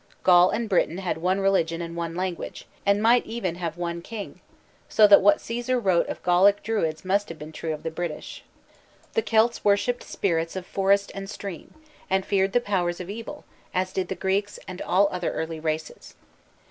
Gaul 0.23 0.49
and 0.49 0.67
Britain 0.67 0.97
had 0.97 1.19
one 1.19 1.39
religion 1.41 1.79
and 1.79 1.95
one 1.95 2.15
language, 2.15 2.65
and 2.87 3.03
might 3.03 3.23
even 3.27 3.53
have 3.57 3.77
one 3.77 4.01
king, 4.01 4.41
so 4.89 5.05
that 5.05 5.21
what 5.21 5.37
Cæsar 5.37 5.79
wrote 5.79 6.07
of 6.07 6.23
Gallic 6.23 6.63
Druids 6.63 7.05
must 7.05 7.29
have 7.29 7.37
been 7.37 7.51
true 7.51 7.71
of 7.71 7.83
British. 7.93 8.43
The 9.13 9.21
Celts 9.21 9.63
worshipped 9.63 10.01
spirits 10.01 10.55
of 10.55 10.65
forest 10.65 11.11
and 11.13 11.29
stream, 11.29 11.75
and 12.09 12.25
feared 12.25 12.53
the 12.53 12.59
powers 12.61 12.99
of 12.99 13.11
evil, 13.11 13.45
as 13.75 13.93
did 13.93 14.07
the 14.07 14.15
Greeks 14.15 14.57
and 14.67 14.81
all 14.81 15.07
other 15.11 15.31
early 15.33 15.59
races. 15.59 16.15